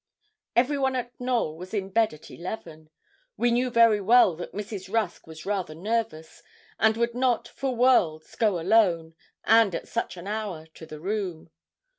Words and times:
Everyone 0.55 0.95
at 0.95 1.11
Knowl 1.19 1.55
was 1.55 1.75
in 1.75 1.91
bed 1.91 2.11
at 2.11 2.31
eleven. 2.31 2.89
We 3.37 3.51
knew 3.51 3.69
very 3.69 4.01
well 4.01 4.35
that 4.37 4.51
Mrs. 4.51 4.91
Rusk 4.91 5.27
was 5.27 5.45
rather 5.45 5.75
nervous, 5.75 6.41
and 6.79 6.97
would 6.97 7.13
not, 7.13 7.47
for 7.47 7.75
worlds, 7.75 8.33
go 8.35 8.59
alone, 8.59 9.13
and 9.43 9.75
at 9.75 9.87
such 9.87 10.17
an 10.17 10.25
hour, 10.25 10.65
to 10.73 10.87
the 10.87 10.99
room. 10.99 11.51